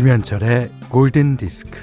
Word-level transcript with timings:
김현철의 0.00 0.70
골든 0.88 1.36
디스크. 1.36 1.78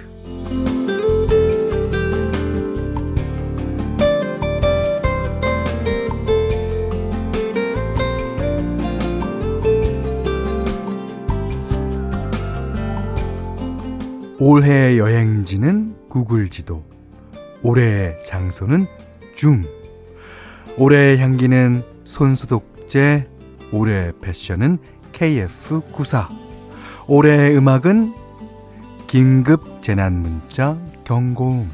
올해 14.39 14.97
여행지는 14.97 15.95
구글 16.09 16.49
지도. 16.49 16.83
올해의 17.61 18.17
장소는 18.25 18.87
줌. 19.35 19.63
올해의 20.75 21.19
향기는 21.19 21.83
손소독제. 22.03 23.29
올해의 23.71 24.13
패션은 24.21 24.79
KF94. 25.13 26.46
올해의 27.09 27.55
음악은 27.55 28.13
긴급 29.07 29.81
재난 29.81 30.21
문자 30.21 30.77
경고음. 31.05 31.71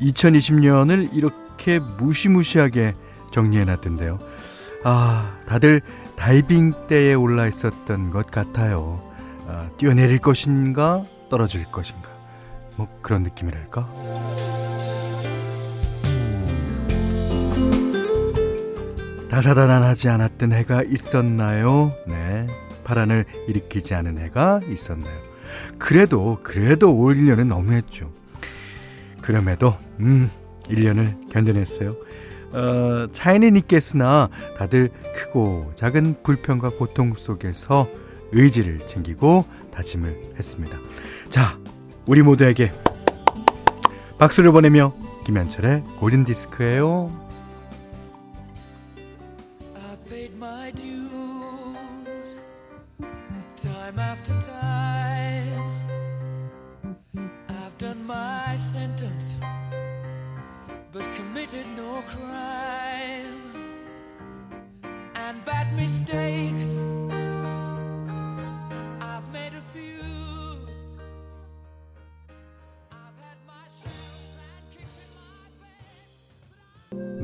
(2020년을) 0.00 1.08
이렇게 1.12 1.78
무시무시하게 1.78 2.94
정리해 3.30 3.64
놨던데요. 3.64 4.18
아, 4.82 5.38
다들 5.46 5.82
다이빙 6.16 6.86
때에 6.88 7.14
올라 7.14 7.46
있었던 7.46 8.10
것 8.10 8.30
같아요. 8.30 9.00
아, 9.46 9.68
뛰어내릴 9.78 10.18
것인가, 10.18 11.04
떨어질 11.30 11.64
것인가. 11.66 12.08
뭐 12.76 12.88
그런 13.02 13.22
느낌이랄까? 13.22 13.86
다사다난하지 19.30 20.08
않았던 20.08 20.52
해가 20.52 20.82
있었나요? 20.82 21.92
네. 22.06 22.46
파란을 22.84 23.24
일으키지 23.48 23.94
않은 23.94 24.18
해가 24.18 24.60
있었나요? 24.70 25.18
그래도, 25.78 26.38
그래도 26.42 26.96
올 26.96 27.16
1년은 27.16 27.46
너무했죠. 27.48 28.10
그럼에도, 29.22 29.74
음, 29.98 30.30
1년을 30.64 31.30
견뎌냈어요. 31.30 31.96
어, 32.52 33.06
차이는 33.12 33.56
있겠으나 33.56 34.28
다들 34.56 34.90
크고 35.16 35.72
작은 35.74 36.22
불평과 36.22 36.70
고통 36.70 37.14
속에서 37.14 37.88
의지를 38.32 38.78
챙기고 38.86 39.44
다짐을 39.72 40.34
했습니다. 40.38 40.78
자, 41.28 41.58
우리 42.06 42.22
모두에게 42.22 42.72
박수를 44.18 44.52
보내며 44.52 44.94
김현철의 45.24 45.82
골든 45.98 46.24
디스크예요. 46.24 47.25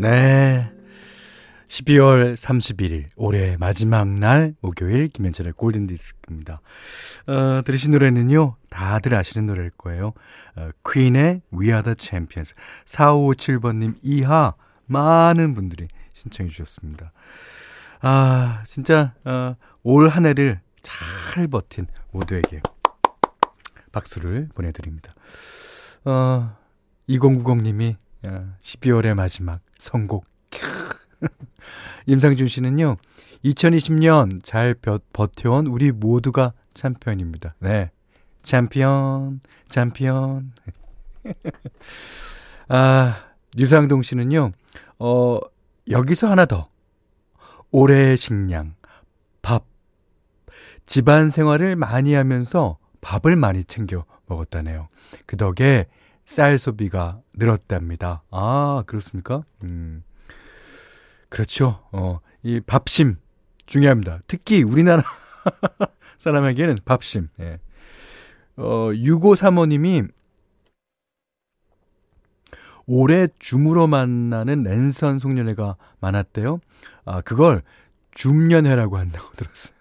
네. 0.03 0.69
12월 1.69 2.35
31일, 2.35 3.05
올해 3.15 3.57
마지막 3.57 4.09
날, 4.09 4.53
목요일, 4.61 5.07
김현철의 5.07 5.53
골든디스크입니다. 5.53 6.61
어, 7.29 7.63
들으신 7.65 7.93
노래는요, 7.93 8.57
다들 8.69 9.15
아시는 9.15 9.47
노래일 9.47 9.71
거예요. 9.71 10.13
어, 10.57 10.71
퀸의 10.93 11.43
We 11.55 11.69
Are 11.69 11.85
the 11.85 11.95
Champions. 11.97 12.53
4557번님 12.85 13.95
이하, 14.03 14.55
많은 14.87 15.55
분들이 15.55 15.87
신청해 16.15 16.51
주셨습니다. 16.51 17.13
아, 18.01 18.65
진짜, 18.67 19.15
어, 19.25 19.55
올 19.85 20.09
한 20.09 20.27
해를 20.27 20.61
잘 20.83 21.47
버틴 21.47 21.87
모두에게 22.11 22.61
박수를 23.93 24.49
보내드립니다. 24.53 25.15
어, 26.05 26.57
2090님이 27.09 27.95
12월의 28.61 29.15
마지막 29.15 29.61
선곡. 29.83 30.25
임상준 32.07 32.47
씨는요, 32.47 32.97
2020년 33.45 34.43
잘 34.45 34.75
버텨온 35.13 35.67
우리 35.67 35.91
모두가 35.91 36.53
챔피언입니다. 36.73 37.57
네. 37.59 37.91
챔피언, 38.43 39.41
챔피언. 39.69 40.53
아, 42.69 43.25
류상동 43.57 44.03
씨는요, 44.03 44.53
어, 45.01 45.41
여기서 45.91 46.31
하나 46.31 46.47
더. 46.47 46.69
올해의 47.73 48.17
식량, 48.17 48.75
밥. 49.43 49.65
집안 50.87 51.29
생활을 51.29 51.75
많이 51.75 52.15
하면서 52.15 52.79
밥을 53.01 53.35
많이 53.35 53.65
챙겨 53.65 54.05
먹었다네요. 54.27 54.89
그 55.27 55.37
덕에 55.37 55.87
쌀 56.33 56.59
소비가 56.59 57.21
늘었답니다. 57.35 58.23
아, 58.31 58.85
그렇습니까? 58.87 59.45
음. 59.65 60.03
그렇죠. 61.29 61.83
어, 61.93 62.21
이 62.43 62.59
밥심 62.61 63.17
중요합니다. 63.67 64.21
특히 64.27 64.63
우리나라 64.63 65.03
사람에게는 66.17 66.79
밥심. 66.87 67.29
예. 67.41 67.61
어, 68.57 68.89
6535님이 68.93 70.11
올해 72.87 73.29
줌으로 73.39 73.87
만나는 73.87 74.63
랜선 74.63 75.19
송년회가 75.19 75.77
많았대요. 76.01 76.61
아, 77.05 77.21
그걸 77.21 77.63
줌년회라고 78.15 78.97
한다고 78.97 79.31
들었어요. 79.37 79.77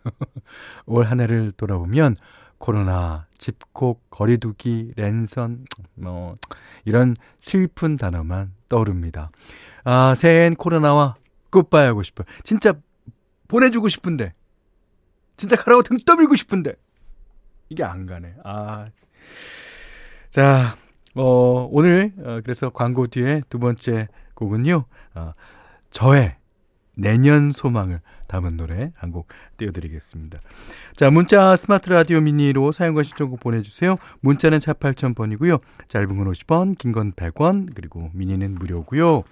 올 0.85 1.05
한 1.05 1.21
해를 1.21 1.53
돌아보면 1.53 2.15
코로나, 2.61 3.25
집콕, 3.39 4.07
거리두기, 4.11 4.93
랜선, 4.95 5.65
뭐, 5.95 6.35
이런 6.85 7.15
슬픈 7.39 7.97
단어만 7.97 8.53
떠오릅니다. 8.69 9.31
아, 9.83 10.13
새해엔 10.15 10.55
코로나와 10.55 11.15
굿바이 11.49 11.87
하고 11.87 12.03
싶어요. 12.03 12.27
진짜 12.43 12.73
보내주고 13.47 13.89
싶은데. 13.89 14.33
진짜 15.37 15.55
가라고 15.55 15.81
등 15.81 15.97
떠밀고 16.05 16.35
싶은데. 16.35 16.75
이게 17.69 17.83
안 17.83 18.05
가네. 18.05 18.35
아. 18.43 18.89
자, 20.29 20.75
어, 21.15 21.67
오늘, 21.71 22.13
어, 22.19 22.41
그래서 22.43 22.69
광고 22.69 23.07
뒤에 23.07 23.41
두 23.49 23.57
번째 23.57 24.07
곡은요, 24.35 24.85
어, 25.15 25.33
저의 25.89 26.37
내년 26.95 27.51
소망을 27.51 28.01
담은 28.27 28.57
노래 28.57 28.91
한 28.95 29.11
곡 29.11 29.27
띄워드리겠습니다. 29.57 30.39
자, 30.95 31.09
문자 31.09 31.55
스마트 31.55 31.89
라디오 31.89 32.21
미니로 32.21 32.71
사용과 32.71 33.03
신청곡 33.03 33.39
보내주세요. 33.41 33.97
문자는 34.21 34.59
차 34.59 34.73
8000번이고요. 34.73 35.59
짧은 35.87 36.17
건 36.17 36.31
50원, 36.31 36.77
긴 36.77 36.91
건 36.93 37.11
100원, 37.13 37.73
그리고 37.75 38.09
미니는 38.13 38.53
무료고요. 38.59 39.23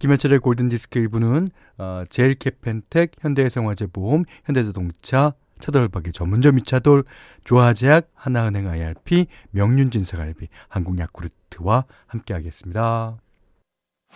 김현철의 0.00 0.40
골든디스크 0.40 0.98
일부는 0.98 1.48
어, 1.78 2.02
제일 2.10 2.34
캐펜텍, 2.34 3.12
현대해상화재보험, 3.20 4.24
현대자동차, 4.44 5.34
차돌박이 5.60 6.10
전문점 6.10 6.58
이차돌, 6.58 7.04
조화제약, 7.44 8.10
하나은행 8.14 8.68
IRP, 8.68 9.26
명륜진사갈비, 9.52 10.48
한국야쿠르트와 10.68 11.84
함께하겠습니다. 12.08 13.18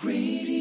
네. 0.05 0.56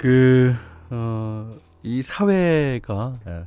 그, 0.00 0.54
어, 0.88 1.58
이 1.82 2.00
사회가, 2.00 3.12
예, 3.26 3.46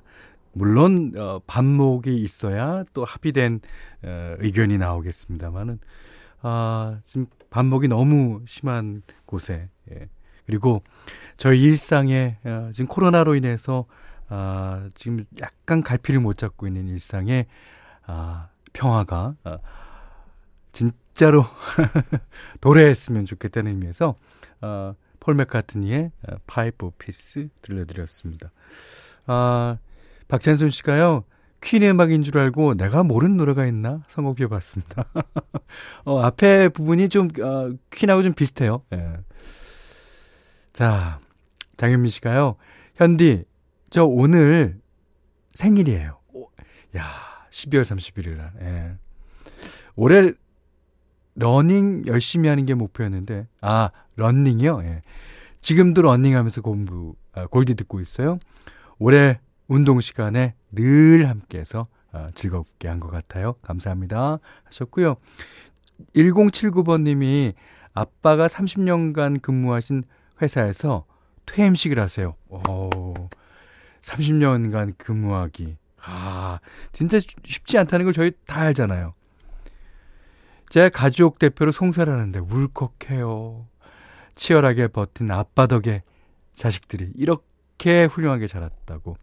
물론, 0.52 1.12
어, 1.18 1.40
반목이 1.48 2.16
있어야 2.16 2.84
또 2.94 3.04
합의된, 3.06 3.60
어, 4.04 4.36
의견이 4.38 4.78
나오겠습니다만은, 4.78 5.80
아, 6.44 7.00
지금 7.06 7.26
반복이 7.50 7.88
너무 7.88 8.44
심한 8.46 9.02
곳에, 9.26 9.68
예. 9.92 10.08
그리고 10.46 10.84
저희 11.38 11.60
일상에, 11.60 12.38
아, 12.44 12.70
지금 12.72 12.86
코로나로 12.86 13.34
인해서, 13.34 13.86
아, 14.30 14.88
지금 14.94 15.26
약간 15.42 15.82
갈피를 15.82 16.20
못 16.20 16.38
잡고 16.38 16.68
있는 16.68 16.88
일상에, 16.88 17.48
아, 18.06 18.50
평화가, 18.74 19.38
아, 19.44 19.58
진짜로 20.72 21.46
도래했으면 22.62 23.26
좋겠다는 23.26 23.72
의미에서, 23.72 24.14
아, 24.62 24.94
폴 25.24 25.36
맥카트니의 25.36 26.12
파이프 26.48 26.88
오피스 26.88 27.48
들려드렸습니다. 27.62 28.52
아, 29.26 29.78
박찬순 30.28 30.70
씨가요, 30.70 31.24
퀸의 31.62 31.92
음악인 31.92 32.24
줄 32.24 32.38
알고 32.38 32.74
내가 32.74 33.04
모르는 33.04 33.38
노래가 33.38 33.66
있나 33.66 34.04
선곡해 34.10 34.48
봤습니다. 34.48 35.06
어, 36.04 36.20
앞에 36.20 36.68
부분이 36.68 37.08
좀, 37.08 37.30
어, 37.42 37.72
퀸하고 37.90 38.22
좀 38.22 38.34
비슷해요. 38.34 38.84
예. 38.92 39.14
자, 40.74 41.22
장현미 41.78 42.10
씨가요, 42.10 42.58
현디, 42.96 43.46
저 43.92 44.04
오늘 44.04 44.82
생일이에요. 45.54 46.20
오, 46.34 46.50
야, 46.98 47.06
12월 47.50 47.84
31일 47.84 48.36
날. 48.36 48.52
예. 48.60 48.98
올해 49.96 50.34
러닝 51.36 52.06
열심히 52.08 52.48
하는 52.50 52.66
게 52.66 52.74
목표였는데, 52.74 53.48
아, 53.62 53.90
러닝이요? 54.16 54.82
예. 54.84 55.02
지금도 55.62 56.02
러닝하면서 56.02 56.62
공부, 56.62 57.16
아, 57.34 57.48
골디 57.48 57.76
듣고 57.76 58.00
있어요. 58.02 58.38
올해 59.00 59.40
운동 59.68 60.00
시간에 60.02 60.56
늘 60.72 61.28
함께해서 61.30 61.88
아, 62.12 62.30
즐겁게 62.36 62.88
한 62.88 63.00
것 63.00 63.08
같아요. 63.10 63.54
감사합니다. 63.64 64.38
하셨고요. 64.66 65.16
1079번님이 66.16 67.54
아빠가 67.94 68.48
30년간 68.48 69.42
근무하신 69.42 70.04
회사에서 70.42 71.06
퇴임식을 71.46 71.98
하세요. 72.00 72.36
오, 72.50 73.14
30년간 74.02 74.94
근무하기. 74.98 75.78
아, 76.06 76.60
진짜 76.92 77.18
쉽지 77.20 77.78
않다는 77.78 78.04
걸 78.06 78.14
저희 78.14 78.32
다 78.46 78.62
알잖아요. 78.62 79.14
제 80.74 80.90
가족 80.90 81.38
대표로 81.38 81.72
송사를 81.72 82.12
하는데 82.12 82.40
울컥해요. 82.40 83.68
치열하게 84.34 84.88
버틴 84.88 85.30
아빠 85.30 85.68
덕에 85.68 86.02
자식들이 86.54 87.12
이렇게 87.14 88.06
훌륭하게 88.06 88.48
자랐다고 88.48 89.16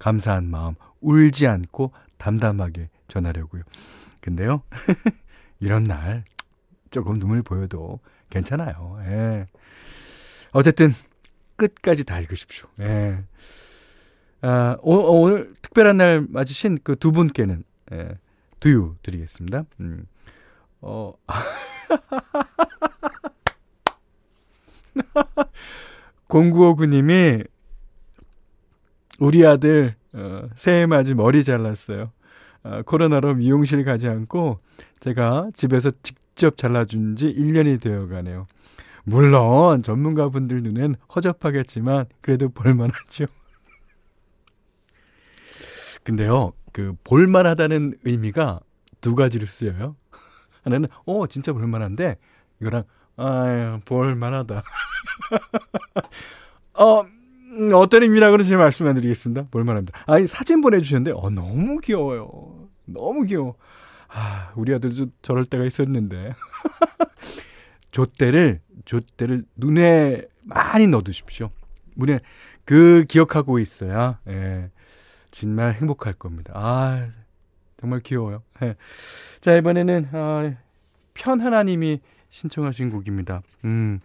감사한 0.00 0.50
마음 0.50 0.74
울지 1.00 1.46
않고 1.46 1.92
담담하게 2.18 2.90
전하려고요. 3.06 3.62
근데요, 4.20 4.64
이런 5.60 5.84
날 5.84 6.24
조금 6.90 7.20
눈물 7.20 7.44
보여도 7.44 8.00
괜찮아요. 8.28 8.98
예. 9.04 9.46
어쨌든 10.50 10.92
끝까지 11.54 12.02
다 12.02 12.18
읽으십시오. 12.18 12.66
예. 12.80 13.18
아, 14.40 14.76
오, 14.82 15.28
늘 15.30 15.52
특별한 15.62 15.98
날 15.98 16.26
맞으신 16.28 16.78
그 16.82 16.96
두 16.96 17.12
분께는 17.12 17.62
예, 17.92 18.18
두유 18.58 18.96
드리겠습니다. 19.04 19.66
음. 19.78 20.06
어. 20.80 21.14
0959님이 26.28 27.46
우리 29.18 29.46
아들 29.46 29.94
어, 30.12 30.48
새해 30.56 30.86
맞이 30.86 31.14
머리 31.14 31.44
잘랐어요. 31.44 32.10
어, 32.62 32.82
코로나로 32.82 33.34
미용실 33.34 33.84
가지 33.84 34.08
않고 34.08 34.58
제가 35.00 35.50
집에서 35.54 35.90
직접 36.02 36.56
잘라준 36.56 37.16
지 37.16 37.32
1년이 37.32 37.80
되어 37.80 38.08
가네요. 38.08 38.46
물론 39.04 39.82
전문가분들 39.82 40.62
눈엔 40.62 40.96
허접하겠지만 41.14 42.06
그래도 42.20 42.48
볼만하죠. 42.48 43.26
근데요, 46.02 46.52
그 46.72 46.94
볼만하다는 47.04 47.98
의미가 48.04 48.60
두 49.00 49.14
가지로 49.14 49.46
쓰여요. 49.46 49.96
하나는 50.66 50.88
어 51.04 51.26
진짜 51.28 51.52
볼만한데 51.52 52.18
이거랑 52.60 52.82
아 53.16 53.80
볼만하다. 53.84 54.62
어 56.74 57.06
음, 57.56 57.72
어떤 57.72 58.02
의미라고는 58.02 58.44
제가 58.44 58.62
말씀 58.62 58.86
안 58.86 58.96
드리겠습니다. 58.96 59.46
볼만합니다. 59.50 59.98
아니, 60.06 60.26
사진 60.26 60.60
보내주셨는데, 60.60 61.18
어, 61.18 61.30
너무 61.30 61.78
귀여워요. 61.78 62.68
너무 62.84 63.24
귀여워. 63.24 63.54
아, 64.08 64.52
우리 64.56 64.74
아들도 64.74 65.06
저럴 65.22 65.46
때가 65.46 65.64
있었는데. 65.64 66.34
좆대를, 67.92 68.60
좆대를 68.84 69.44
눈에 69.56 70.22
많이 70.42 70.86
넣어두십시오. 70.86 71.48
눈에, 71.94 72.20
그 72.66 73.06
기억하고 73.08 73.58
있어야, 73.58 74.18
예, 74.28 74.70
정말 75.30 75.74
행복할 75.74 76.12
겁니다. 76.12 76.52
아, 76.54 77.08
정말 77.86 78.00
귀여워요. 78.00 78.42
예. 78.62 78.74
자, 79.40 79.54
이번에는, 79.54 80.08
아, 80.12 80.54
편하나님이 81.14 82.00
신청하신 82.30 82.90
곡입니다. 82.90 83.42
음, 83.64 84.00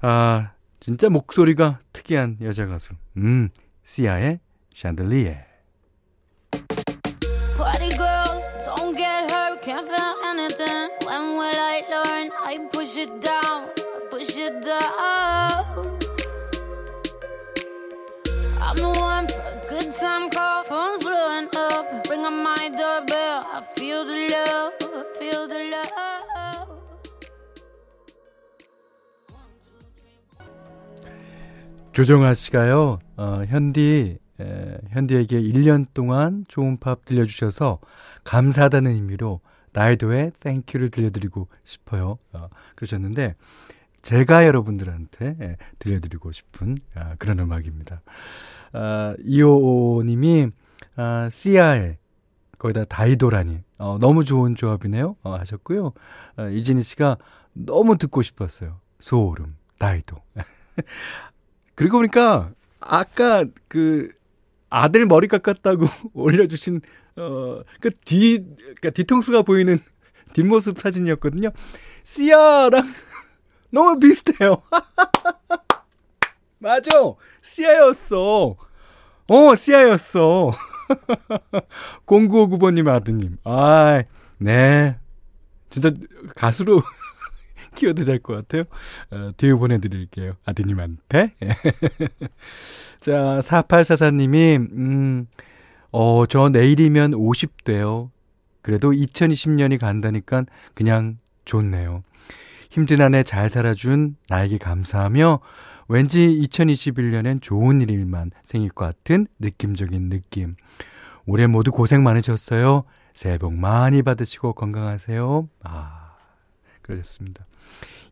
아, 0.00 0.52
진짜 0.78 1.08
목소리가 1.08 1.80
특이한 1.92 2.38
여자 2.42 2.66
가수. 2.66 2.94
음, 3.16 3.48
시아의 3.82 4.38
샹들리에. 4.72 5.44
Party 7.56 7.90
girls, 7.90 8.48
don't 8.64 8.96
get 8.96 9.26
hurt, 9.34 9.60
can't 9.62 9.88
feel 9.88 10.14
anything. 10.24 10.90
When 11.04 11.36
will 11.36 11.58
I 11.58 11.82
learn? 11.90 12.30
I 12.44 12.68
push 12.70 12.96
it 12.96 13.10
down, 13.20 13.74
push 14.10 14.38
it 14.38 14.64
down. 14.64 15.67
조정아 31.92 32.34
씨가요, 32.34 33.00
어, 33.16 33.42
현디, 33.48 34.18
에, 34.40 34.78
현디에게 34.90 35.42
1년 35.42 35.84
동안 35.92 36.44
좋은 36.46 36.78
팝 36.78 37.04
들려주셔서 37.04 37.80
감사하다는 38.22 38.92
의미로 38.92 39.40
나이도의 39.72 40.30
땡큐를 40.38 40.90
들려드리고 40.90 41.48
싶어요. 41.64 42.18
어, 42.32 42.48
그러셨는데, 42.76 43.34
제가 44.02 44.46
여러분들한테 44.46 45.36
예, 45.40 45.56
들려드리고 45.78 46.32
싶은 46.32 46.76
아, 46.94 47.16
그런 47.18 47.40
음악입니다. 47.40 48.02
아, 48.72 49.14
이호님이 49.24 50.50
아, 50.96 51.28
시아의 51.30 51.98
거기다 52.58 52.84
다이도라니 52.86 53.58
어, 53.78 53.98
너무 54.00 54.24
좋은 54.24 54.54
조합이네요 54.56 55.16
어, 55.22 55.34
하셨고요. 55.36 55.92
아, 56.36 56.48
이진희 56.48 56.82
씨가 56.82 57.16
너무 57.52 57.96
듣고 57.98 58.22
싶었어요. 58.22 58.80
소름 59.00 59.56
다이도. 59.78 60.16
그리고 61.74 61.98
보니까 61.98 62.50
아까 62.80 63.44
그 63.68 64.10
아들 64.70 65.06
머리 65.06 65.28
깎았다고 65.28 65.84
올려주신 66.14 66.80
어 67.16 67.62
그 67.80 67.90
뒤 68.04 68.38
그러니까 68.60 68.90
뒤통수가 68.90 69.42
보이는 69.42 69.78
뒷모습 70.34 70.78
사진이었거든요. 70.78 71.50
시아랑 72.04 72.82
너무 73.70 73.98
비슷해요. 73.98 74.62
맞아, 76.58 76.90
시아였어. 77.42 78.56
어, 79.28 79.54
시아였어. 79.56 80.52
0959번님 82.06 82.88
아드님. 82.88 83.38
아, 83.44 84.02
네. 84.38 84.96
진짜 85.70 85.90
가수로 86.36 86.82
키워도 87.74 88.04
될 88.04 88.18
것 88.20 88.34
같아요. 88.34 88.64
어, 89.10 89.30
뒤에 89.36 89.54
보내드릴게요. 89.54 90.32
아드님한테. 90.44 91.34
자, 93.00 93.40
4844님이, 93.42 94.56
음, 94.72 95.26
어, 95.92 96.24
저 96.26 96.48
내일이면 96.48 97.12
50대요. 97.12 98.10
그래도 98.62 98.90
2020년이 98.90 99.78
간다니까 99.78 100.44
그냥 100.74 101.18
좋네요. 101.44 102.02
힘든 102.70 103.00
한해 103.00 103.22
잘 103.22 103.48
살아준 103.48 104.16
나에게 104.28 104.58
감사하며 104.58 105.40
왠지 105.88 106.26
2021년엔 106.42 107.40
좋은 107.40 107.80
일만 107.80 108.30
생길 108.44 108.70
것 108.70 108.84
같은 108.84 109.26
느낌적인 109.38 110.08
느낌. 110.10 110.54
올해 111.26 111.46
모두 111.46 111.70
고생 111.70 112.02
많으셨어요. 112.02 112.84
새해 113.14 113.38
복 113.38 113.54
많이 113.54 114.02
받으시고 114.02 114.52
건강하세요. 114.52 115.48
아, 115.64 116.16
그러셨습니다. 116.82 117.46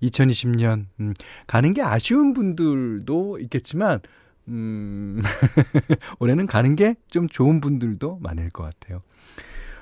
2020년, 0.02 0.86
음, 1.00 1.14
가는 1.46 1.72
게 1.72 1.82
아쉬운 1.82 2.32
분들도 2.34 3.38
있겠지만, 3.40 4.00
음, 4.48 5.22
올해는 6.18 6.46
가는 6.46 6.76
게 6.76 6.94
좀 7.08 7.28
좋은 7.28 7.60
분들도 7.60 8.18
많을 8.20 8.50
것 8.50 8.64
같아요. 8.64 9.02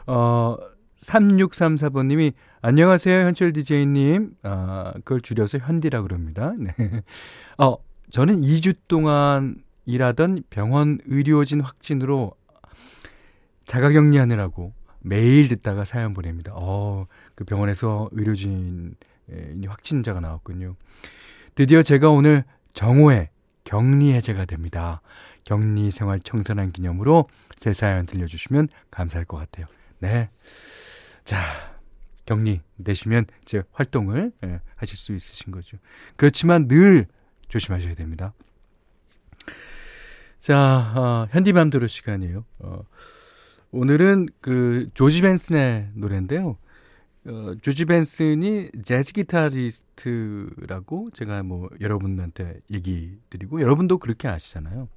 어, 0.07 0.57
3634번님이 1.05 2.33
안녕하세요 2.63 3.27
현철 3.27 3.53
DJ님 3.53 4.33
아 4.43 4.93
그걸 4.97 5.21
줄여서 5.21 5.59
현디라 5.59 6.03
그럽니다 6.03 6.53
네. 6.59 6.73
어 7.59 7.77
저는 8.11 8.41
2주 8.41 8.77
동안 8.89 9.57
일하던 9.87 10.45
병원 10.51 10.99
의료진 11.07 11.61
확진으로 11.61 12.33
자가격리하느라고 13.67 14.73
매일 15.01 15.49
듣다가 15.49 15.85
사연 15.85 16.15
보냅니다. 16.15 16.53
어, 16.55 17.07
그 17.35 17.45
병원에서 17.45 18.09
의료진이 18.13 18.95
확진자가 19.67 20.21
나왔군요. 20.21 20.77
드디어 21.55 21.83
제가 21.83 22.11
오늘 22.11 22.45
정오에 22.73 23.29
격리 23.65 24.13
해제가 24.15 24.47
됩니다. 24.47 25.03
격리 25.45 25.91
생활 25.91 26.21
청산한 26.21 26.73
기념으로 26.73 27.29
제 27.57 27.73
사연 27.75 28.07
들려주시면 28.07 28.69
감사할 28.91 29.27
것 29.27 29.37
같아요. 29.37 29.67
네. 29.99 30.31
자, 31.25 31.39
격리 32.27 32.61
되시면 32.83 33.27
제 33.45 33.63
활동을 33.73 34.33
예, 34.45 34.61
하실 34.77 34.97
수 34.99 35.15
있으신 35.15 35.53
거죠. 35.53 35.79
그렇지만 36.17 36.69
늘 36.69 37.07
조심하셔야 37.49 37.95
됩니다. 37.95 38.33
자, 40.41 40.93
어, 40.95 41.27
현디맘대로 41.31 41.87
시간이에요. 41.87 42.45
어, 42.59 42.81
오늘은 43.71 44.29
그 44.41 44.89
조지 44.95 45.23
벤슨의 45.23 45.91
노래인데요. 45.95 46.59
어, 47.27 47.55
조지 47.63 47.87
벤슨이 47.87 48.71
재즈 48.83 49.15
기타리스트라고 49.15 51.11
제가 51.13 51.43
뭐 51.43 51.71
여러분한테 51.81 52.61
얘기 52.71 53.19
드리고 53.31 53.63
여러분도 53.63 53.97
그렇게 53.99 54.29
아시잖아요. 54.29 54.89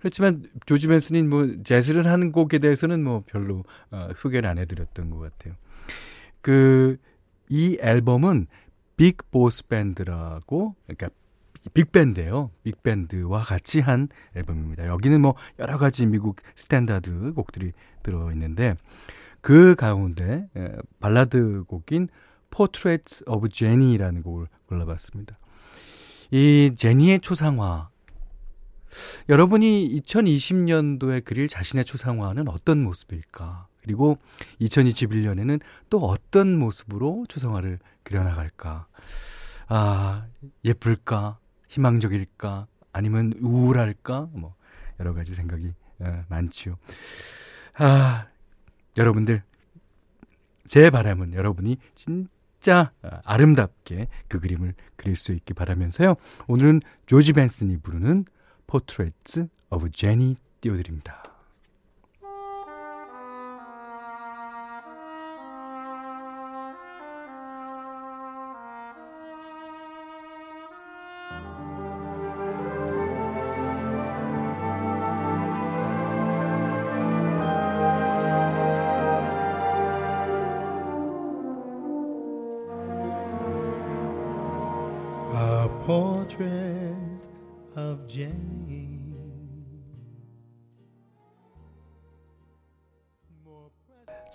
그렇지만 0.00 0.44
조지 0.66 0.88
벤슨이 0.88 1.22
뭐 1.22 1.46
재즈를 1.62 2.06
하는 2.06 2.32
곡에 2.32 2.58
대해서는 2.58 3.04
뭐 3.04 3.22
별로 3.26 3.64
어, 3.90 4.08
소개를 4.16 4.48
안 4.48 4.58
해드렸던 4.58 5.10
것 5.10 5.18
같아요. 5.18 5.54
그 6.40 6.98
이 7.50 7.76
앨범은 7.80 8.46
Big 8.96 9.30
Boss 9.30 9.66
Band라고 9.66 10.76
그러니까 10.86 11.10
빅밴드예요. 11.74 12.50
빅밴드와 12.62 13.42
같이 13.42 13.80
한 13.80 14.08
앨범입니다. 14.34 14.86
여기는 14.86 15.20
뭐 15.20 15.34
여러 15.58 15.76
가지 15.76 16.06
미국 16.06 16.36
스탠다드 16.54 17.34
곡들이 17.34 17.72
들어 18.02 18.30
있는데 18.32 18.76
그 19.42 19.74
가운데 19.74 20.48
발라드 21.00 21.64
곡인 21.66 22.08
Portrait 22.50 23.24
of 23.26 23.48
Jenny라는 23.48 24.22
곡을 24.22 24.46
골라봤습니다. 24.66 25.38
이 26.30 26.72
제니의 26.76 27.20
초상화 27.20 27.90
여러분이 29.28 30.00
2020년도에 30.02 31.24
그릴 31.24 31.48
자신의 31.48 31.84
초상화는 31.84 32.48
어떤 32.48 32.82
모습일까? 32.82 33.66
그리고 33.82 34.18
2021년에는 34.60 35.60
또 35.88 36.04
어떤 36.04 36.58
모습으로 36.58 37.24
초상화를 37.28 37.78
그려나갈까? 38.02 38.86
아, 39.68 40.26
예쁠까? 40.64 41.38
희망적일까? 41.68 42.66
아니면 42.92 43.32
우울할까? 43.40 44.28
뭐, 44.32 44.54
여러 44.98 45.14
가지 45.14 45.34
생각이 45.34 45.72
어, 46.00 46.24
많지요. 46.28 46.76
아, 47.78 48.26
여러분들, 48.96 49.42
제 50.66 50.90
바람은 50.90 51.34
여러분이 51.34 51.78
진짜 51.94 52.92
아름답게 53.24 54.08
그 54.28 54.40
그림을 54.40 54.74
그릴 54.96 55.16
수 55.16 55.32
있기 55.32 55.54
바라면서요. 55.54 56.16
오늘은 56.48 56.80
조지 57.06 57.32
벤슨이 57.32 57.78
부르는 57.78 58.24
Portrait 58.70 59.48
of 59.70 59.90
Jenny 59.90 60.36
띄워드립니다. 60.60 61.29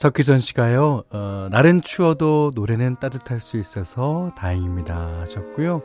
석기선 0.06 0.40
씨가요, 0.40 1.04
어, 1.10 1.48
날은 1.50 1.82
추워도 1.82 2.52
노래는 2.54 2.98
따뜻할 3.00 3.40
수 3.40 3.58
있어서 3.58 4.32
다행입니다. 4.38 5.22
하셨고요. 5.22 5.82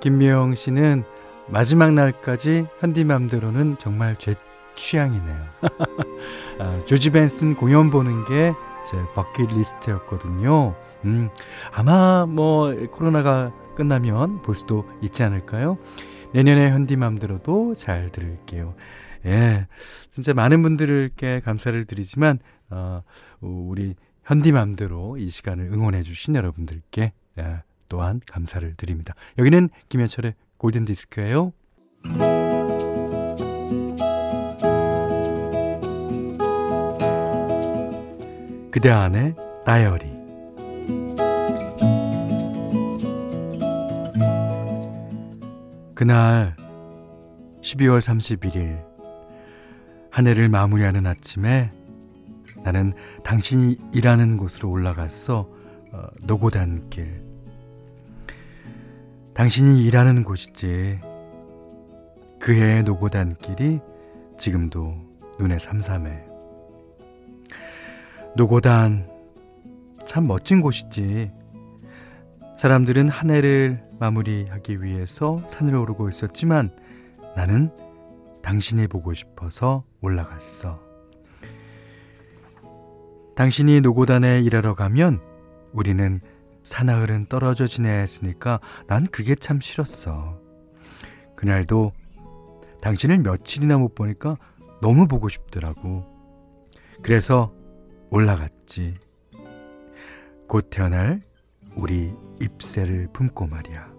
김미영 0.00 0.56
씨는 0.56 1.04
마지막 1.46 1.92
날까지 1.92 2.66
현디맘대로는 2.80 3.76
정말 3.78 4.16
제 4.16 4.34
취향이네요. 4.74 5.38
아, 6.58 6.80
조지 6.84 7.10
벤슨 7.10 7.54
공연 7.54 7.90
보는 7.90 8.24
게 8.24 8.54
제 8.84 8.98
버킷리스트였거든요. 9.14 10.74
음, 11.04 11.30
아마 11.72 12.26
뭐 12.26 12.74
코로나가 12.90 13.52
끝나면 13.76 14.42
볼 14.42 14.54
수도 14.54 14.84
있지 15.00 15.22
않을까요? 15.22 15.78
내년에 16.32 16.70
현디맘대로도 16.70 17.74
잘 17.76 18.10
들을게요. 18.10 18.74
예. 19.26 19.66
진짜 20.10 20.34
많은 20.34 20.62
분들께 20.62 21.40
감사를 21.40 21.82
드리지만, 21.86 22.38
어, 22.70 23.02
우리 23.40 23.94
현디맘대로 24.24 25.18
이 25.18 25.28
시간을 25.28 25.66
응원해 25.72 26.02
주신 26.02 26.34
여러분들께 26.34 27.12
예, 27.38 27.62
또한 27.88 28.20
감사를 28.26 28.74
드립니다. 28.76 29.14
여기는 29.38 29.68
김현철의 29.88 30.34
골든디스크예요 30.56 31.52
그대 38.70 38.90
안에 38.90 39.34
다이어리 39.64 40.04
그날 45.94 46.56
12월 47.60 48.00
31일 48.00 48.84
한 50.10 50.26
해를 50.26 50.48
마무리하는 50.48 51.06
아침에 51.06 51.70
나는 52.64 52.94
당신이 53.22 53.76
일하는 53.92 54.36
곳으로 54.38 54.70
올라갔어 54.70 55.48
어, 55.92 56.06
노고단길. 56.24 57.22
당신이 59.34 59.84
일하는 59.84 60.24
곳이지. 60.24 61.00
그 62.40 62.52
해의 62.52 62.82
노고단길이 62.82 63.80
지금도 64.38 64.94
눈에 65.38 65.58
삼삼해. 65.58 66.24
노고단 68.36 69.08
참 70.06 70.26
멋진 70.26 70.60
곳이지. 70.60 71.30
사람들은 72.56 73.08
한 73.08 73.30
해를 73.30 73.84
마무리하기 73.98 74.82
위해서 74.82 75.38
산을 75.48 75.74
오르고 75.74 76.08
있었지만 76.08 76.70
나는 77.36 77.70
당신이 78.42 78.88
보고 78.88 79.14
싶어서 79.14 79.84
올라갔어. 80.00 80.83
당신이 83.36 83.80
노고단에 83.80 84.40
일하러 84.42 84.74
가면 84.74 85.20
우리는 85.72 86.20
사나흘은 86.62 87.26
떨어져 87.26 87.66
지내야 87.66 87.98
했으니까 87.98 88.60
난 88.86 89.06
그게 89.06 89.34
참 89.34 89.60
싫었어. 89.60 90.38
그날도 91.36 91.92
당신을 92.80 93.18
며칠이나 93.18 93.76
못 93.76 93.94
보니까 93.94 94.36
너무 94.80 95.06
보고 95.08 95.28
싶더라고. 95.28 96.04
그래서 97.02 97.52
올라갔지. 98.10 98.94
곧 100.46 100.68
태어날 100.70 101.22
우리 101.74 102.12
잎새를 102.40 103.08
품고 103.12 103.46
말이야. 103.46 103.92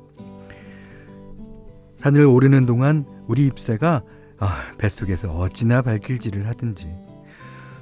산을 1.98 2.24
오르는 2.24 2.66
동안 2.66 3.06
우리 3.28 3.48
잎새가 3.48 4.04
아, 4.40 4.72
뱃속에서 4.78 5.36
어찌나 5.36 5.82
발길질을 5.82 6.48
하든지 6.48 7.05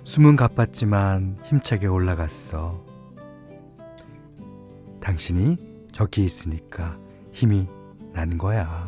숨은 0.06 0.36
가빴지만 0.36 1.38
힘차게 1.44 1.88
올라갔어. 1.88 2.84
당신이 5.00 5.58
저기 5.94 6.26
있으니까 6.26 6.98
힘이 7.32 7.68
난 8.12 8.38
거야. 8.38 8.88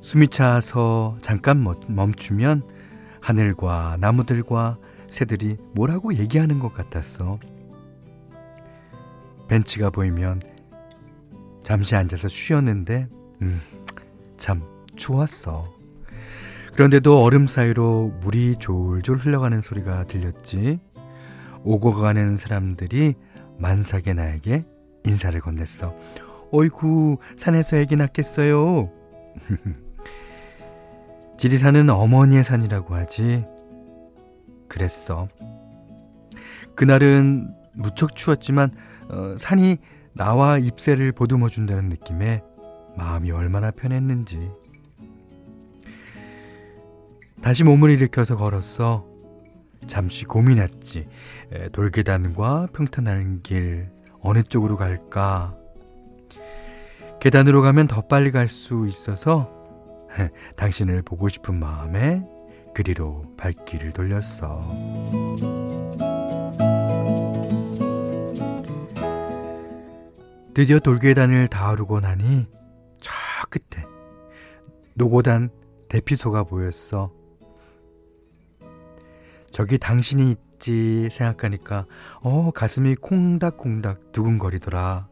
숨이 0.00 0.28
차서 0.28 1.18
잠깐 1.20 1.62
멈추면 1.88 2.62
하늘과 3.20 3.98
나무들과 4.00 4.78
새들이 5.08 5.58
뭐라고 5.74 6.14
얘기하는 6.14 6.58
것 6.58 6.72
같았어. 6.72 7.38
벤치가 9.48 9.90
보이면 9.90 10.40
잠시 11.62 11.96
앉아서 11.96 12.28
쉬었는데, 12.28 13.08
음, 13.42 13.60
참 14.36 14.62
좋았어. 14.96 15.76
그런데도 16.74 17.22
얼음 17.22 17.46
사이로 17.46 18.18
물이 18.20 18.56
졸졸 18.58 19.16
흘러가는 19.18 19.60
소리가 19.60 20.04
들렸지. 20.04 20.78
오고 21.64 21.94
가는 21.94 22.36
사람들이 22.36 23.14
만삭의 23.58 24.14
나에게 24.14 24.64
인사를 25.04 25.40
건넸어. 25.40 25.94
어이구, 26.52 27.18
산에서 27.36 27.78
애기 27.78 27.96
낳겠어요. 27.96 28.90
지리산은 31.38 31.90
어머니의 31.90 32.44
산이라고 32.44 32.94
하지. 32.94 33.44
그랬어. 34.68 35.28
그날은 36.74 37.54
무척 37.72 38.14
추웠지만 38.16 38.70
어, 39.08 39.34
산이 39.38 39.78
나와 40.12 40.58
잎새를 40.58 41.12
보듬어 41.12 41.48
준다는 41.48 41.88
느낌에 41.88 42.42
마음이 42.96 43.30
얼마나 43.30 43.70
편했는지. 43.70 44.50
다시 47.42 47.64
몸을 47.64 47.90
일으켜서 47.90 48.36
걸었어. 48.36 49.06
잠시 49.86 50.24
고민했지. 50.24 51.06
에, 51.52 51.68
돌계단과 51.68 52.68
평탄한 52.72 53.42
길 53.42 53.90
어느 54.20 54.42
쪽으로 54.42 54.76
갈까? 54.76 55.54
계단으로 57.20 57.62
가면 57.62 57.86
더 57.86 58.02
빨리 58.02 58.30
갈 58.30 58.48
수 58.48 58.86
있어서 58.88 59.52
당신을 60.56 61.02
보고 61.02 61.28
싶은 61.28 61.58
마음에 61.58 62.26
그리로 62.74 63.24
발길을 63.36 63.92
돌렸어. 63.92 66.15
드디어 70.56 70.78
돌계단을 70.78 71.48
다 71.48 71.70
오르고 71.70 72.00
나니 72.00 72.48
저 72.98 73.12
끝에 73.50 73.84
노고단 74.94 75.50
대피소가 75.90 76.44
보였어. 76.44 77.12
저기 79.50 79.76
당신이 79.76 80.30
있지 80.30 81.10
생각하니까 81.12 81.84
어 82.22 82.52
가슴이 82.52 82.94
콩닥콩닥 82.94 84.12
두근거리더라. 84.12 85.10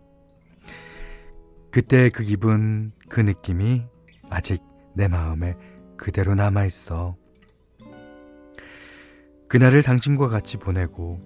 그때 1.71 2.09
그 2.09 2.23
기분, 2.23 2.93
그 3.11 3.21
느낌이 3.21 3.85
아직 4.31 4.63
내 4.95 5.09
마음에 5.09 5.59
그대로 5.99 6.35
남아 6.35 6.65
있어. 6.65 7.17
그날을 9.49 9.83
당신과 9.83 10.31
같이 10.31 10.57
보내고, 10.57 11.21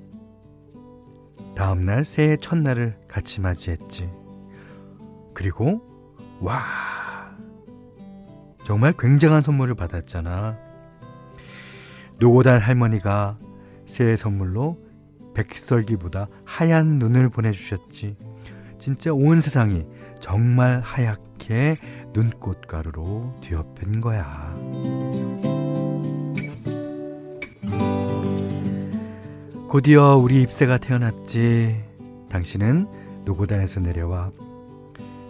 다음날 1.58 2.04
새해 2.04 2.36
첫날을 2.36 2.96
같이 3.08 3.40
맞이했지. 3.40 4.08
그리고, 5.34 5.82
와! 6.40 6.62
정말 8.64 8.94
굉장한 8.96 9.42
선물을 9.42 9.74
받았잖아. 9.74 10.56
노고단 12.20 12.60
할머니가 12.60 13.36
새해 13.86 14.14
선물로 14.14 14.78
백설기보다 15.34 16.28
하얀 16.44 17.00
눈을 17.00 17.28
보내주셨지. 17.28 18.16
진짜 18.78 19.12
온 19.12 19.40
세상이 19.40 19.84
정말 20.20 20.80
하얗게 20.80 21.78
눈꽃가루로 22.12 23.32
뒤엎인 23.40 24.00
거야. 24.00 24.48
곧이어 29.68 30.16
우리 30.16 30.40
입새가 30.42 30.78
태어났지. 30.78 31.84
당신은 32.30 32.88
노고단에서 33.26 33.80
내려와 33.80 34.32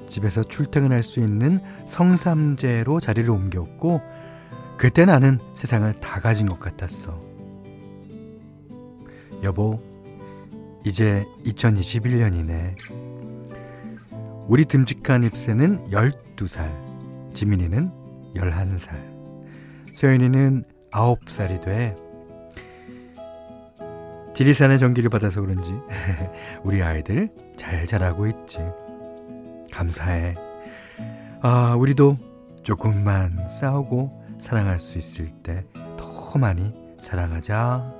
집에서 0.08 0.44
출퇴근할 0.44 1.02
수 1.02 1.18
있는 1.18 1.60
성삼재로 1.88 3.00
자리를 3.00 3.28
옮겼고 3.28 4.00
그때 4.76 5.04
나는 5.04 5.40
세상을 5.56 5.92
다 5.94 6.20
가진 6.20 6.46
것 6.46 6.60
같았어. 6.60 7.20
여보, 9.42 9.82
이제 10.84 11.26
2021년이네. 11.44 12.76
우리 14.46 14.64
듬직한 14.64 15.24
잎새는 15.24 15.90
12살, 15.90 17.34
지민이는 17.34 17.90
11살, 18.36 19.94
소연이는 19.94 20.62
9살이 20.92 21.60
돼. 21.60 21.96
지리산의 24.38 24.78
전기를 24.78 25.10
받아서 25.10 25.40
그런지 25.40 25.74
우리 26.62 26.80
아이들 26.80 27.28
잘 27.56 27.84
자라고 27.86 28.28
있지. 28.28 28.58
감사해. 29.72 30.36
아, 31.40 31.74
우리도 31.76 32.16
조금만 32.62 33.48
싸우고 33.48 34.36
사랑할 34.38 34.78
수 34.78 34.96
있을 34.96 35.30
때 35.42 35.64
더 36.30 36.38
많이 36.38 36.74
사랑하자. 37.00 37.97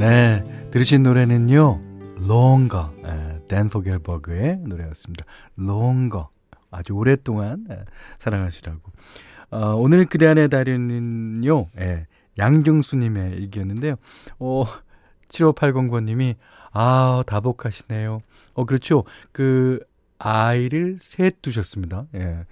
네, 0.00 0.42
들으신 0.70 1.02
노래는요, 1.02 1.78
Longer, 2.22 2.86
예, 3.04 3.38
댄 3.48 3.68
포겔버그의 3.68 4.60
노래였습니다. 4.60 5.26
Longer, 5.58 6.24
아주 6.70 6.94
오랫동안 6.94 7.66
예, 7.68 7.84
사랑하시라고. 8.18 8.80
어, 9.50 9.74
오늘 9.74 10.06
그대 10.06 10.26
안의 10.26 10.48
달인은요, 10.48 11.66
예, 11.80 12.06
양정수님의 12.38 13.32
일기였는데요. 13.32 13.96
어, 14.38 14.64
7580번님이, 15.28 16.36
아, 16.72 17.22
다복하시네요. 17.26 18.22
어, 18.54 18.64
그렇죠. 18.64 19.04
그, 19.32 19.80
아이를 20.18 20.96
셋 20.98 21.42
두셨습니다. 21.42 22.06
예. 22.14 22.46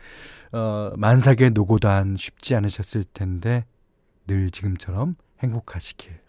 어, 0.52 0.92
만삭의 0.98 1.52
노고단 1.54 2.16
쉽지 2.18 2.54
않으셨을 2.56 3.04
텐데, 3.14 3.64
늘 4.26 4.50
지금처럼 4.50 5.16
행복하시길. 5.42 6.27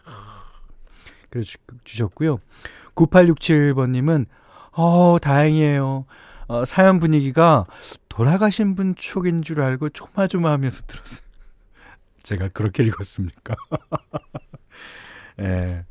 그래 1.30 1.44
주셨고요. 1.84 2.40
9867번님은, 2.94 4.26
어, 4.72 5.18
다행이에요. 5.20 6.04
어, 6.48 6.64
사연 6.64 6.98
분위기가 6.98 7.66
돌아가신 8.08 8.74
분 8.74 8.94
촉인 8.96 9.42
줄 9.42 9.62
알고 9.62 9.90
조마조마하면서 9.90 10.82
들었어요. 10.86 11.26
제가 12.22 12.48
그렇게 12.48 12.82
읽었습니까? 12.82 13.54
예. 15.40 15.84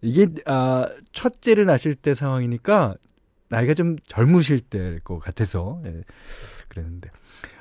이게, 0.00 0.28
아, 0.46 0.88
첫째를 1.12 1.66
낳으실 1.66 1.94
때 1.94 2.14
상황이니까, 2.14 2.94
나이가 3.48 3.74
좀 3.74 3.96
젊으실 4.06 4.60
때일 4.60 5.00
것 5.00 5.18
같아서, 5.18 5.80
예, 5.84 6.02
그랬는데. 6.68 7.10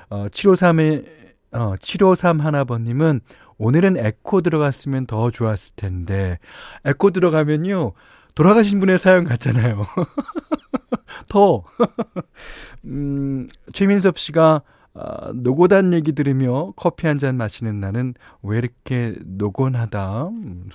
어, 0.10 0.28
753에, 0.28 1.34
어, 1.54 1.76
753 1.80 2.40
하나번님은 2.40 3.22
오늘은 3.64 3.96
에코 3.96 4.42
들어갔으면 4.42 5.06
더 5.06 5.32
좋았을 5.32 5.76
텐데, 5.78 6.38
에코 6.84 7.12
들어가면요, 7.12 7.94
돌아가신 8.36 8.82
분의 8.82 8.98
사연 9.00 9.24
같잖아요. 9.24 9.86
더. 11.30 11.64
음, 12.84 13.48
최민섭 13.72 14.20
씨가, 14.20 14.64
아, 14.96 15.32
노고단 15.34 15.94
얘기 15.94 16.12
들으며 16.12 16.74
커피 16.76 17.08
한 17.08 17.18
잔 17.18 17.38
마시는 17.38 17.80
나는 17.80 18.16
왜 18.42 18.58
이렇게 18.58 19.16
노곤하다. 19.24 20.28
음, 20.28 20.70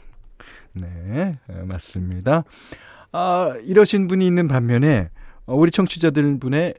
네, 0.73 1.39
맞습니다. 1.67 2.45
아, 3.13 3.55
이러신 3.65 4.09
분이 4.09 4.27
있는 4.27 4.49
반면에, 4.49 5.11
어, 5.45 5.55
우리 5.55 5.71
청취자들 5.71 6.39
분의, 6.39 6.73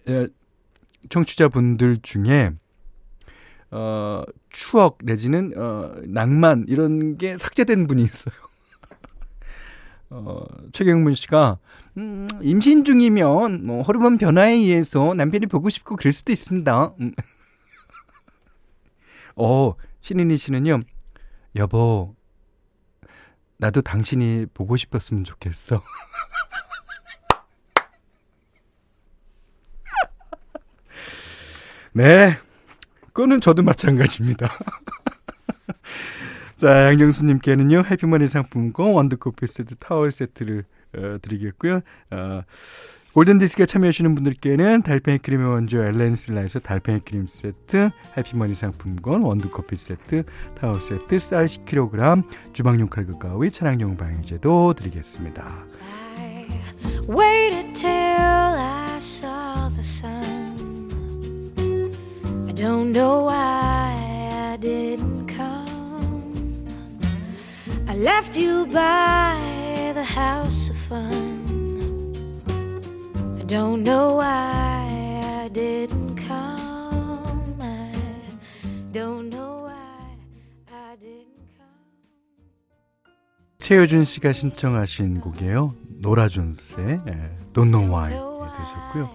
청취자분들 1.09 1.99
중에, 2.01 2.53
어, 3.71 4.23
추억 4.49 4.97
내지는 5.03 5.53
어, 5.55 5.93
낭만 6.05 6.65
이런 6.67 7.17
게 7.17 7.37
삭제된 7.37 7.87
분이 7.87 8.03
있어요. 8.03 8.33
어, 10.09 10.43
최경문 10.73 11.13
씨가 11.13 11.59
음, 11.97 12.27
임신 12.41 12.83
중이면 12.83 13.63
뭐 13.63 13.83
호르몬 13.83 14.17
변화에 14.17 14.53
의해서 14.53 15.13
남편이 15.13 15.45
보고 15.47 15.69
싶고 15.69 15.95
그럴 15.95 16.13
수도 16.13 16.31
있습니다. 16.31 16.93
음. 16.99 17.13
어, 19.35 19.75
신인희 20.01 20.37
씨는요. 20.37 20.79
여보, 21.55 22.15
나도 23.57 23.81
당신이 23.81 24.47
보고 24.53 24.77
싶었으면 24.77 25.23
좋겠어. 25.23 25.81
네. 31.93 32.37
그거는 33.19 33.41
저도 33.41 33.63
마찬가지입니다. 33.63 34.49
자, 36.55 36.85
양정수님께는요, 36.85 37.83
해피머니 37.91 38.29
상품권, 38.29 38.93
원두커피 38.93 39.45
세트, 39.45 39.75
타월 39.75 40.13
세트를 40.13 40.63
어, 40.95 41.17
드리겠고요. 41.21 41.81
어, 42.11 42.43
골든디스크에 43.13 43.65
참여하시는 43.65 44.15
분들께는 44.15 44.83
달팽이 44.83 45.17
크림의 45.17 45.49
원조 45.49 45.83
엘렌슬라에서 45.83 46.59
달팽이 46.59 47.01
크림 47.01 47.27
세트, 47.27 47.89
해피머니 48.15 48.55
상품권, 48.55 49.23
원두커피 49.23 49.75
세트, 49.75 50.23
타월 50.55 50.79
세트, 50.79 51.19
쌀 51.19 51.45
10kg, 51.45 52.23
주방용 52.53 52.87
칼국 52.87 53.19
가위, 53.19 53.51
차량용 53.51 53.97
방향제도 53.97 54.75
드리겠습니다. 54.77 55.68
Don't 62.59 62.91
know 62.91 63.23
why 63.23 64.29
I 64.33 64.57
didn't 64.57 65.27
come. 65.27 66.33
I 67.87 67.95
left 67.95 68.35
you 68.35 68.65
by 68.65 69.91
the 69.93 70.03
house 70.03 70.69
of 70.69 70.75
fun. 70.75 71.15
I 73.39 73.43
don't 73.45 73.83
know 73.83 74.15
why 74.15 75.21
I 75.23 75.47
didn't 75.53 76.17
come. 76.17 77.55
I 77.61 77.91
don't 78.91 79.29
know 79.29 79.63
why 79.63 80.17
I 80.69 80.97
didn't 80.99 81.47
come. 81.55 83.13
최효준 83.59 84.03
씨가 84.03 84.33
신청하신 84.33 85.21
곡이에요. 85.21 85.75
노라 86.01 86.27
존스의 86.27 87.01
예, 87.07 87.35
Don't 87.53 87.71
Know 87.71 87.89
Why 87.89 88.11
들으셨고요. 88.11 89.09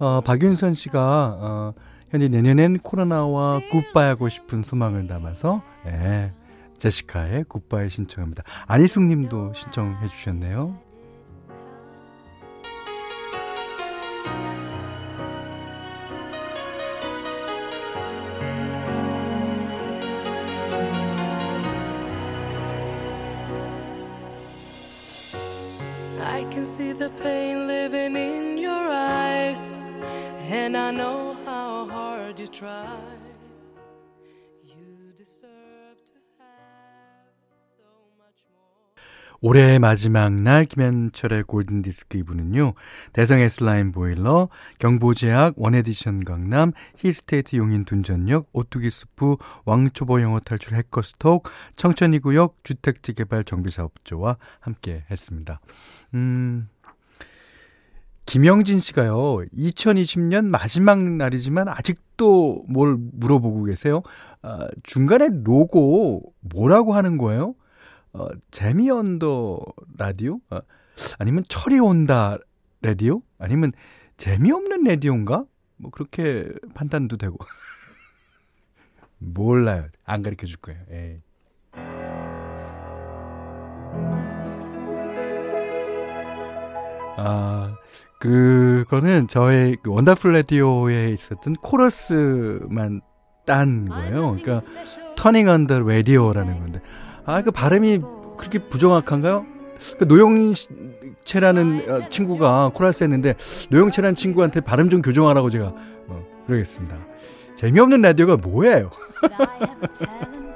어, 0.00 0.20
박윤선 0.20 0.74
씨가 0.74 1.38
어, 1.40 1.74
현재 2.12 2.28
내년엔 2.28 2.80
코로나와 2.80 3.62
굿바이하고 3.70 4.28
싶은 4.28 4.62
소망을 4.62 5.06
담아서 5.06 5.62
예, 5.86 6.30
제시카의 6.76 7.44
굿바이 7.44 7.88
신청합니다. 7.88 8.42
안희숙 8.66 9.04
님도 9.04 9.54
신청해 9.54 10.08
주셨네요. 10.08 10.78
올해의 39.52 39.80
마지막 39.80 40.32
날 40.32 40.64
김현철의 40.64 41.42
골든 41.42 41.82
디스크 41.82 42.16
2부는요. 42.16 42.72
대성 43.12 43.38
S라인 43.38 43.92
보일러, 43.92 44.48
경보제약, 44.78 45.56
원에디션 45.58 46.20
강남, 46.20 46.72
힐스테이트 46.96 47.56
용인 47.56 47.84
둔전역, 47.84 48.48
오뚜기 48.54 48.88
수프, 48.88 49.36
왕초보 49.66 50.22
영어 50.22 50.40
탈출 50.40 50.72
해커스톡, 50.72 51.46
청천이구역 51.76 52.60
주택지개발 52.62 53.44
정비사업조합과 53.44 54.38
함께 54.58 55.04
했습니다. 55.10 55.60
음, 56.14 56.70
김영진 58.24 58.80
씨가요, 58.80 59.44
2020년 59.54 60.46
마지막 60.46 60.98
날이지만 60.98 61.68
아직도 61.68 62.64
뭘 62.70 62.96
물어보고 62.98 63.64
계세요? 63.64 64.02
아, 64.40 64.66
중간에 64.82 65.28
로고 65.30 66.32
뭐라고 66.40 66.94
하는 66.94 67.18
거예요? 67.18 67.54
어, 68.14 68.28
재미 68.50 68.90
언더 68.90 69.60
라디오? 69.96 70.40
어, 70.50 70.60
아니면 71.18 71.44
철이 71.48 71.78
온다 71.78 72.38
라디오? 72.82 73.22
아니면 73.38 73.72
재미없는 74.16 74.84
라디오인가? 74.84 75.44
뭐 75.76 75.90
그렇게 75.90 76.48
판단도 76.74 77.16
되고. 77.16 77.38
몰라요. 79.18 79.86
안 80.04 80.22
가르쳐 80.22 80.46
줄 80.46 80.58
거예요. 80.58 80.80
에이. 80.90 81.20
아, 87.16 87.76
그거는 88.18 89.28
저의 89.28 89.76
그 89.82 89.90
원더풀 89.90 90.32
라디오에 90.32 91.10
있었던 91.10 91.54
코러스만 91.56 93.00
딴 93.46 93.88
거예요. 93.88 94.36
그러니까 94.40 94.60
turning 95.16 95.48
on 95.48 95.61
the 95.61 95.80
radio라는 95.80 96.58
건데. 96.58 96.80
아, 97.24 97.42
그 97.42 97.50
발음이 97.50 98.00
그렇게 98.36 98.58
부정확한가요? 98.58 99.46
그 99.98 100.04
노영채라는 100.04 101.90
어, 101.90 102.08
친구가 102.08 102.70
코러스 102.74 103.02
했는데 103.04 103.34
노영채라는 103.70 104.14
친구한테 104.14 104.60
발음 104.60 104.88
좀 104.88 105.02
교정하라고 105.02 105.50
제가 105.50 105.66
어, 106.08 106.26
그러겠습니다. 106.46 106.96
재미없는 107.56 108.02
라디오가 108.02 108.36
뭐예요? 108.36 108.90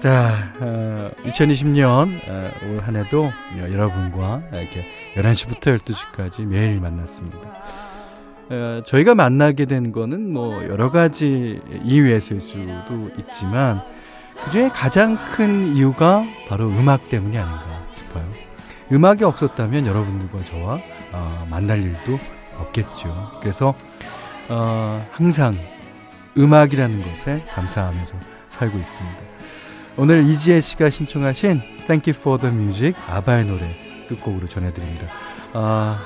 자, 0.00 0.32
어, 0.60 1.08
2020년 1.24 2.28
어, 2.28 2.50
올한 2.74 2.96
해도 2.96 3.30
여러분과 3.58 4.42
이렇게 4.52 4.84
11시부터 5.16 5.78
12시까지 5.78 6.44
매일 6.46 6.78
만났습니다. 6.80 7.38
어, 8.50 8.82
저희가 8.84 9.14
만나게 9.14 9.64
된 9.64 9.92
거는 9.92 10.30
뭐 10.30 10.62
여러 10.64 10.90
가지 10.90 11.60
이유에서일 11.82 12.42
수도 12.42 13.10
있지만 13.18 13.80
그 14.44 14.50
중에 14.50 14.68
가장 14.68 15.16
큰 15.32 15.74
이유가 15.74 16.24
바로 16.48 16.68
음악 16.68 17.08
때문이 17.08 17.36
아닌가 17.36 17.64
싶어요. 17.90 18.24
음악이 18.92 19.24
없었다면 19.24 19.86
여러분들과 19.86 20.44
저와 20.44 20.78
어, 21.12 21.46
만날 21.50 21.82
일도 21.82 22.18
없겠죠. 22.58 23.38
그래서 23.40 23.74
어, 24.48 25.06
항상 25.12 25.56
음악이라는 26.36 27.00
것에 27.02 27.44
감사하면서 27.54 28.16
살고 28.50 28.78
있습니다. 28.78 29.18
오늘 29.96 30.28
이지혜 30.28 30.60
씨가 30.60 30.90
신청하신 30.90 31.60
Thank 31.86 32.12
You 32.12 32.20
for 32.20 32.40
the 32.40 32.54
Music 32.54 33.00
아바의 33.08 33.46
노래 33.46 33.74
끝곡으로 34.08 34.48
전해드립니다. 34.48 35.06
아, 35.54 35.98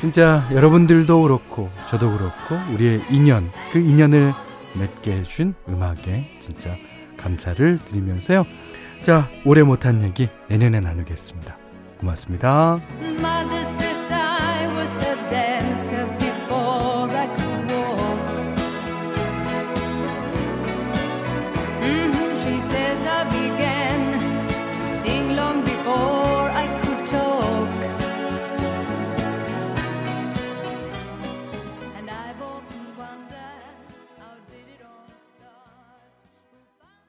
진짜 0.00 0.48
여러분들도 0.50 1.22
그렇고 1.22 1.70
저도 1.88 2.10
그렇고 2.10 2.72
우리의 2.72 3.02
인연 3.10 3.52
그 3.72 3.78
인연을 3.78 4.32
맺게 4.74 5.18
해준 5.18 5.54
음악에 5.68 6.38
진짜 6.40 6.70
감사를 7.22 7.78
드리면서요. 7.86 8.44
자 9.02 9.28
오래 9.44 9.62
못한 9.62 10.02
얘기 10.02 10.28
내년에 10.48 10.80
나누겠습니다. 10.80 11.56
고맙습니다. 11.98 12.80